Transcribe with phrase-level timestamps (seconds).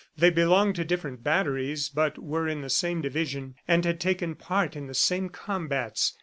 [0.17, 4.75] They belonged to different batteries, but were in the same division and had taken part
[4.75, 6.17] in the same combats.